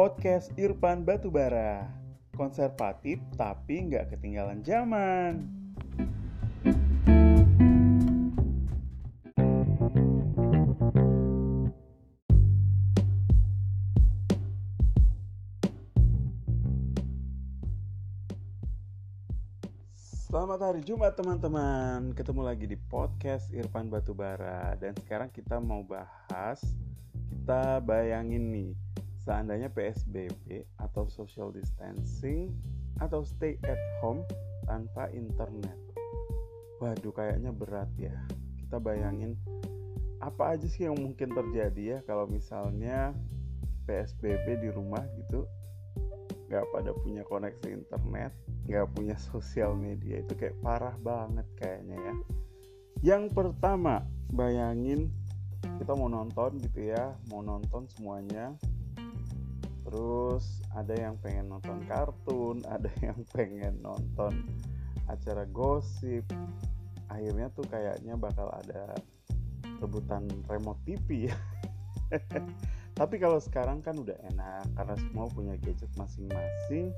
podcast 0.00 0.48
Irfan 0.56 1.04
Batubara. 1.04 1.84
Konservatif 2.32 3.20
tapi 3.36 3.84
nggak 3.84 4.16
ketinggalan 4.16 4.64
zaman. 4.64 5.44
Selamat 20.00 20.60
hari 20.64 20.80
Jumat 20.80 21.12
teman-teman 21.12 22.16
Ketemu 22.16 22.40
lagi 22.40 22.64
di 22.64 22.78
podcast 22.78 23.50
Irfan 23.50 23.90
Batubara 23.90 24.78
Dan 24.78 24.94
sekarang 24.94 25.26
kita 25.26 25.58
mau 25.58 25.82
bahas 25.82 26.62
Kita 27.34 27.82
bayangin 27.82 28.54
nih 28.54 28.89
Seandainya 29.24 29.68
PSBB 29.72 30.64
atau 30.80 31.06
social 31.12 31.52
distancing 31.52 32.52
Atau 33.00 33.24
stay 33.24 33.56
at 33.64 33.80
home 34.00 34.24
tanpa 34.64 35.08
internet. 35.12 35.76
Waduh 36.80 37.12
kayaknya 37.12 37.52
berat 37.52 37.90
ya. 38.00 38.16
Kita 38.60 38.80
bayangin 38.80 39.36
Apa 40.20 40.56
aja 40.56 40.66
sih 40.68 40.88
yang 40.88 40.96
mungkin 40.96 41.32
terjadi 41.32 41.82
ya 41.96 41.98
Kalau 42.04 42.28
misalnya 42.28 43.12
PSBB 43.88 44.60
di 44.64 44.68
rumah 44.72 45.04
gitu 45.20 45.44
Gak 46.48 46.66
pada 46.74 46.90
punya 46.96 47.22
koneksi 47.24 47.72
internet 47.72 48.34
nggak 48.70 48.86
punya 48.94 49.18
sosial 49.18 49.74
media 49.74 50.22
itu 50.22 50.30
kayak 50.38 50.54
parah 50.62 50.94
banget 51.02 51.42
kayaknya 51.58 51.96
ya. 51.98 52.14
Yang 53.02 53.34
pertama 53.34 54.06
bayangin 54.30 55.10
kita 55.82 55.92
mau 55.98 56.06
nonton 56.06 56.60
gitu 56.62 56.92
ya 56.92 57.18
mau 57.32 57.42
nonton 57.42 57.90
semuanya 57.90 58.54
terus 59.90 60.62
ada 60.78 60.94
yang 60.94 61.18
pengen 61.18 61.50
nonton 61.50 61.82
kartun 61.90 62.62
ada 62.74 62.86
yang 63.02 63.18
pengen 63.34 63.82
nonton 63.82 64.46
acara 65.10 65.42
gosip. 65.50 66.22
Akhirnya 67.10 67.50
tuh 67.50 67.66
kayaknya 67.66 68.14
bakal 68.14 68.46
ada 68.54 68.94
rebutan 69.82 70.30
remote 70.46 70.78
TV 70.86 71.26
ya. 71.26 71.36
Tapi 73.00 73.18
kalau 73.18 73.42
sekarang 73.42 73.82
kan 73.82 73.98
udah 73.98 74.14
enak 74.30 74.70
karena 74.78 74.94
semua 74.94 75.26
punya 75.26 75.58
gadget 75.58 75.90
masing-masing 75.98 76.94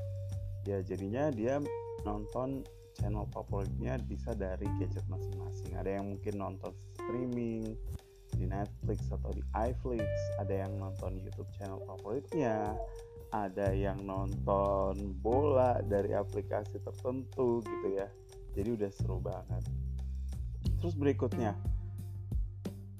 ya 0.69 0.83
jadinya 0.85 1.31
dia 1.33 1.63
nonton 2.05 2.67
channel 2.93 3.25
favoritnya 3.33 3.97
bisa 4.05 4.37
dari 4.37 4.69
gadget 4.77 5.07
masing-masing. 5.09 5.73
Ada 5.73 5.97
yang 5.97 6.13
mungkin 6.13 6.35
nonton 6.37 6.77
streaming 6.93 7.73
di 8.37 8.49
Netflix 8.49 9.09
atau 9.13 9.31
di 9.33 9.45
iFlix 9.55 10.05
ada 10.41 10.55
yang 10.67 10.73
nonton 10.81 11.21
YouTube 11.21 11.49
channel 11.57 11.81
favoritnya 11.85 12.77
ada 13.33 13.73
yang 13.73 14.05
nonton 14.05 15.17
bola 15.25 15.81
dari 15.89 16.13
aplikasi 16.13 16.77
tertentu 16.85 17.65
gitu 17.65 17.89
ya. 17.97 18.09
Jadi 18.53 18.69
udah 18.77 18.91
seru 18.93 19.17
banget. 19.25 19.65
Terus 20.85 20.95
berikutnya 21.01 21.57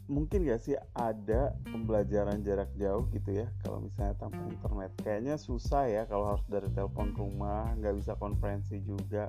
mungkin 0.09 0.45
gak 0.45 0.61
sih 0.61 0.77
ada 0.97 1.57
pembelajaran 1.69 2.41
jarak 2.41 2.73
jauh 2.81 3.05
gitu 3.13 3.45
ya? 3.45 3.47
Kalau 3.61 3.85
misalnya 3.85 4.17
tanpa 4.17 4.41
internet 4.49 4.93
kayaknya 5.05 5.37
susah 5.37 5.85
ya 5.85 6.09
kalau 6.09 6.33
harus 6.33 6.45
dari 6.49 6.69
telepon 6.73 7.13
rumah 7.13 7.69
nggak 7.77 8.01
bisa 8.01 8.17
konferensi 8.17 8.81
juga. 8.81 9.29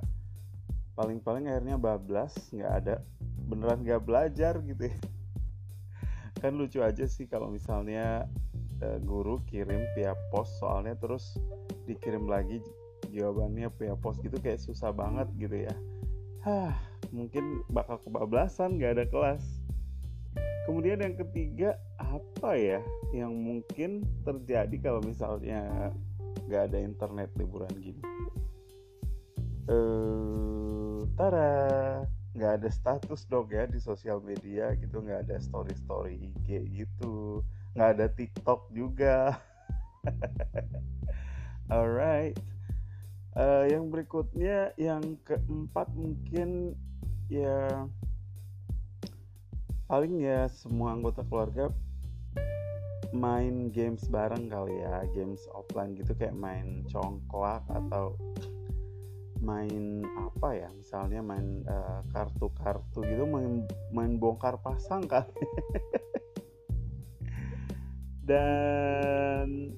Paling-paling 0.96 1.52
akhirnya 1.52 1.76
bablas 1.76 2.32
nggak 2.56 2.74
ada 2.80 2.96
beneran 3.44 3.84
nggak 3.84 4.08
belajar 4.08 4.56
gitu 4.64 4.88
ya 4.88 4.96
kan 6.44 6.60
lucu 6.60 6.84
aja 6.84 7.08
sih 7.08 7.24
kalau 7.24 7.48
misalnya 7.48 8.28
e, 8.84 9.00
guru 9.00 9.40
kirim 9.48 9.80
via 9.96 10.12
pos 10.28 10.52
soalnya 10.60 11.00
terus 11.00 11.40
dikirim 11.88 12.28
lagi 12.28 12.60
jawabannya 13.16 13.72
via 13.80 13.96
pos 13.96 14.20
gitu 14.20 14.36
kayak 14.44 14.60
susah 14.60 14.92
banget 14.92 15.32
gitu 15.40 15.64
ya. 15.64 15.76
Hah, 16.44 16.76
mungkin 17.16 17.64
bakal 17.72 17.96
kebablasan 18.04 18.76
nggak 18.76 19.00
ada 19.00 19.06
kelas. 19.08 19.64
Kemudian 20.68 21.00
yang 21.00 21.16
ketiga 21.16 21.80
apa 21.96 22.60
ya 22.60 22.84
yang 23.16 23.32
mungkin 23.32 24.04
terjadi 24.28 24.76
kalau 24.84 25.00
misalnya 25.00 25.92
nggak 26.52 26.72
ada 26.72 26.80
internet 26.84 27.32
liburan 27.40 27.72
gini? 27.80 28.04
Eh, 29.72 31.00
tara 31.16 32.04
nggak 32.34 32.62
ada 32.62 32.70
status 32.70 33.30
dong 33.30 33.50
ya 33.54 33.70
di 33.70 33.78
sosial 33.78 34.22
media 34.22 34.74
gitu, 34.78 35.02
nggak 35.02 35.30
ada 35.30 35.38
story 35.38 35.74
story 35.78 36.18
IG 36.34 36.66
gitu, 36.86 37.46
nggak 37.78 37.90
ada 37.98 38.08
TikTok 38.10 38.70
juga. 38.74 39.38
Alright. 41.74 42.38
Uh, 43.34 43.66
yang 43.66 43.90
berikutnya 43.90 44.78
yang 44.78 45.02
keempat 45.26 45.90
mungkin 45.98 46.78
ya 47.34 47.90
paling 49.90 50.22
ya 50.22 50.46
semua 50.54 50.94
anggota 50.94 51.26
keluarga 51.26 51.74
main 53.14 53.70
games 53.70 54.10
bareng 54.10 54.50
kali 54.50 54.82
ya 54.82 55.06
games 55.14 55.46
offline 55.54 55.94
gitu 55.94 56.18
kayak 56.18 56.34
main 56.34 56.82
congklak 56.90 57.62
atau 57.70 58.18
main 59.44 60.08
apa 60.16 60.56
ya 60.56 60.70
misalnya 60.72 61.20
main 61.20 61.68
uh, 61.68 62.00
kartu-kartu 62.16 63.04
gitu 63.04 63.28
main 63.28 63.68
main 63.92 64.16
bongkar 64.16 64.56
pasang 64.64 65.04
kali 65.04 65.28
dan 68.30 69.76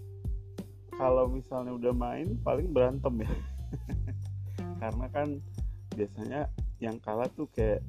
kalau 0.96 1.28
misalnya 1.28 1.76
udah 1.76 1.94
main 1.94 2.40
paling 2.40 2.72
berantem 2.72 3.28
ya. 3.28 3.32
Karena 4.82 5.06
kan 5.12 5.28
biasanya 5.92 6.48
yang 6.80 7.00
kalah 7.04 7.28
tuh 7.36 7.48
kayak 7.52 7.84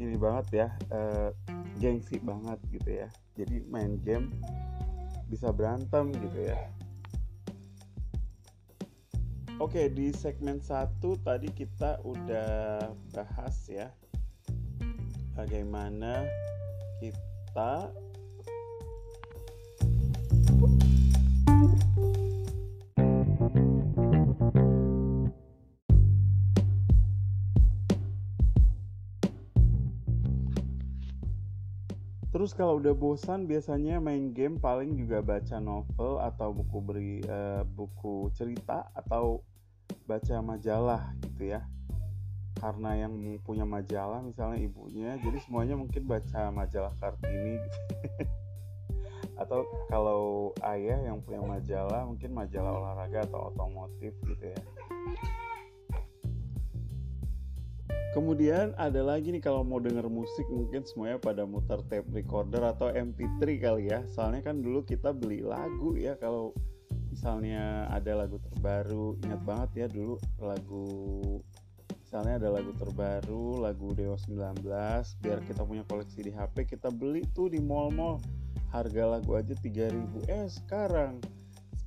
ini 0.00 0.16
banget 0.16 0.64
ya 0.64 0.68
uh, 0.92 1.30
gengsi 1.76 2.16
banget 2.20 2.58
gitu 2.72 2.90
ya. 3.04 3.08
Jadi 3.36 3.64
main 3.68 4.00
game 4.00 4.32
bisa 5.28 5.52
berantem 5.52 6.12
gitu 6.14 6.46
ya 6.46 6.56
Oke 9.62 9.86
di 9.86 10.10
segmen 10.10 10.58
satu 10.58 11.14
tadi 11.22 11.46
kita 11.46 12.02
udah 12.02 12.90
bahas 13.14 13.54
ya 13.70 13.86
bagaimana 15.38 16.26
kita 16.98 17.86
Terus 32.44 32.60
kalau 32.60 32.76
udah 32.76 32.92
bosan 32.92 33.48
biasanya 33.48 34.04
main 34.04 34.36
game 34.36 34.60
paling 34.60 35.00
juga 35.00 35.24
baca 35.24 35.56
novel 35.64 36.20
atau 36.20 36.52
buku 36.52 36.76
beri 36.84 37.16
uh, 37.24 37.64
buku 37.64 38.28
cerita 38.36 38.84
atau 38.92 39.40
baca 40.04 40.44
majalah 40.44 41.16
gitu 41.24 41.56
ya. 41.56 41.64
Karena 42.60 43.00
yang 43.00 43.16
punya 43.40 43.64
majalah 43.64 44.20
misalnya 44.20 44.60
ibunya, 44.60 45.16
jadi 45.24 45.40
semuanya 45.40 45.80
mungkin 45.80 46.04
baca 46.04 46.52
majalah 46.52 46.92
Kartini 47.00 47.56
gitu. 47.64 47.78
atau 49.40 49.64
kalau 49.88 50.52
ayah 50.68 51.00
yang 51.00 51.24
punya 51.24 51.40
majalah 51.40 52.04
mungkin 52.04 52.28
majalah 52.36 52.76
olahraga 52.76 53.24
atau 53.24 53.56
otomotif 53.56 54.12
gitu 54.20 54.44
ya. 54.52 54.60
Kemudian 58.14 58.78
ada 58.78 59.02
lagi 59.02 59.34
nih 59.34 59.42
kalau 59.42 59.66
mau 59.66 59.82
denger 59.82 60.06
musik 60.06 60.46
mungkin 60.46 60.86
semuanya 60.86 61.18
pada 61.18 61.42
muter 61.42 61.82
tape 61.90 62.06
recorder 62.14 62.62
atau 62.62 62.94
MP3 62.94 63.42
kali 63.58 63.90
ya. 63.90 64.06
Soalnya 64.14 64.38
kan 64.46 64.62
dulu 64.62 64.86
kita 64.86 65.10
beli 65.10 65.42
lagu 65.42 65.98
ya 65.98 66.14
kalau 66.14 66.54
misalnya 67.10 67.90
ada 67.90 68.14
lagu 68.14 68.38
terbaru. 68.38 69.18
Ingat 69.26 69.42
banget 69.42 69.70
ya 69.74 69.86
dulu 69.90 70.14
lagu 70.38 70.86
misalnya 71.90 72.38
ada 72.38 72.54
lagu 72.54 72.70
terbaru, 72.78 73.58
lagu 73.58 73.90
Dewa 73.98 74.14
19, 74.14 74.62
biar 75.18 75.42
kita 75.50 75.66
punya 75.66 75.82
koleksi 75.82 76.22
di 76.22 76.30
HP, 76.30 76.70
kita 76.70 76.94
beli 76.94 77.26
tuh 77.34 77.50
di 77.50 77.58
mall-mall. 77.58 78.22
Harga 78.70 79.18
lagu 79.18 79.34
aja 79.34 79.58
3000. 79.58 80.22
Eh, 80.30 80.46
sekarang 80.46 81.18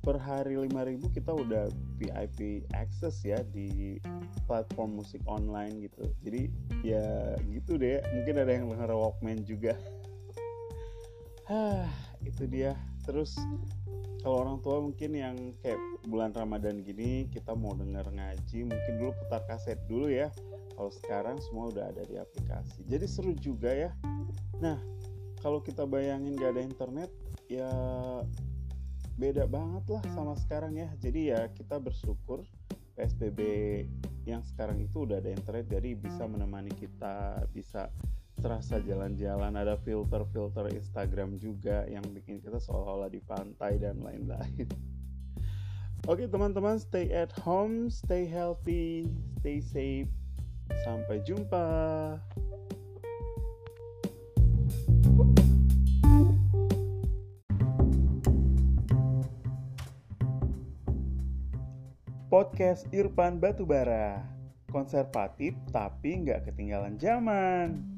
per 0.02 0.16
hari 0.16 0.54
5000 0.56 1.10
kita 1.10 1.34
udah 1.34 1.68
VIP 1.98 2.64
access 2.72 3.20
ya 3.26 3.42
di 3.50 3.98
platform 4.46 5.02
musik 5.02 5.20
online 5.26 5.84
gitu. 5.90 6.08
Jadi 6.22 6.42
ya 6.86 7.34
gitu 7.50 7.76
deh. 7.76 8.00
Mungkin 8.14 8.34
ada 8.40 8.50
yang 8.54 8.70
denger 8.70 8.94
Walkman 8.94 9.42
juga. 9.42 9.74
Hah, 11.50 11.88
itu 12.22 12.46
dia. 12.46 12.78
Terus 13.04 13.36
kalau 14.22 14.44
orang 14.44 14.58
tua 14.60 14.82
mungkin 14.82 15.10
yang 15.14 15.36
kayak 15.62 15.78
bulan 16.06 16.34
Ramadan 16.34 16.82
gini 16.82 17.30
kita 17.30 17.54
mau 17.54 17.72
denger 17.72 18.04
ngaji 18.12 18.66
mungkin 18.66 18.92
dulu 18.98 19.12
putar 19.24 19.42
kaset 19.46 19.78
dulu 19.86 20.10
ya. 20.10 20.30
Kalau 20.78 20.94
sekarang 20.94 21.36
semua 21.42 21.74
udah 21.74 21.90
ada 21.90 22.06
di 22.06 22.14
aplikasi. 22.14 22.86
Jadi 22.86 23.06
seru 23.10 23.34
juga 23.34 23.74
ya. 23.74 23.90
Nah 24.62 24.78
kalau 25.38 25.62
kita 25.62 25.86
bayangin 25.86 26.34
gak 26.34 26.58
ada 26.58 26.62
internet 26.62 27.10
ya 27.46 27.70
beda 29.18 29.50
banget 29.50 29.84
lah 29.90 30.02
sama 30.14 30.38
sekarang 30.38 30.78
ya. 30.78 30.88
Jadi 31.02 31.34
ya 31.34 31.50
kita 31.50 31.82
bersyukur 31.82 32.46
PSBB 32.94 33.40
yang 34.24 34.46
sekarang 34.46 34.78
itu 34.78 35.02
udah 35.02 35.18
ada 35.18 35.30
internet 35.32 35.66
jadi 35.66 35.96
bisa 35.98 36.28
menemani 36.28 36.70
kita 36.76 37.42
bisa 37.50 37.88
terasa 38.38 38.78
jalan-jalan 38.78 39.50
ada 39.56 39.74
filter-filter 39.82 40.70
Instagram 40.70 41.34
juga 41.40 41.82
yang 41.90 42.06
bikin 42.14 42.38
kita 42.38 42.62
seolah-olah 42.62 43.10
di 43.10 43.18
pantai 43.18 43.82
dan 43.82 43.98
lain-lain. 43.98 44.68
Oke 46.06 46.30
teman-teman 46.30 46.78
stay 46.78 47.10
at 47.10 47.34
home 47.42 47.90
stay 47.90 48.24
healthy 48.24 49.10
stay 49.42 49.58
safe. 49.58 50.10
Sampai 50.84 51.24
jumpa 51.24 51.64
Podcast 62.28 62.84
Irfan 62.92 63.40
Batubara. 63.40 64.20
Konservatif 64.68 65.56
tapi 65.72 66.28
nggak 66.28 66.52
ketinggalan 66.52 67.00
zaman 67.00 67.97